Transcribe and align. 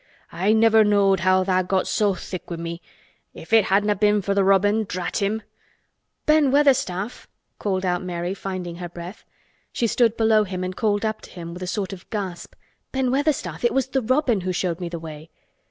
I 0.31 0.51
never 0.51 0.83
knowed 0.83 1.19
how 1.19 1.43
tha' 1.43 1.61
got 1.63 1.87
so 1.87 2.15
thick 2.15 2.49
wi' 2.49 2.55
me. 2.57 2.81
If 3.35 3.53
it 3.53 3.65
hadna' 3.65 3.93
been 3.97 4.23
for 4.23 4.33
th' 4.33 4.39
robin— 4.43 4.83
Drat 4.83 5.17
him—" 5.17 5.43
"Ben 6.25 6.49
Weatherstaff," 6.49 7.27
called 7.59 7.85
out 7.85 8.01
Mary, 8.01 8.33
finding 8.33 8.77
her 8.77 8.89
breath. 8.89 9.23
She 9.71 9.85
stood 9.85 10.17
below 10.17 10.43
him 10.43 10.63
and 10.63 10.75
called 10.75 11.05
up 11.05 11.21
to 11.21 11.29
him 11.29 11.53
with 11.53 11.61
a 11.61 11.67
sort 11.67 11.93
of 11.93 12.09
gasp. 12.09 12.55
"Ben 12.91 13.11
Weatherstaff, 13.11 13.63
it 13.63 13.75
was 13.75 13.89
the 13.89 14.01
robin 14.01 14.41
who 14.41 14.51
showed 14.51 14.79
me 14.79 14.89
the 14.89 14.97
way!" 14.97 15.29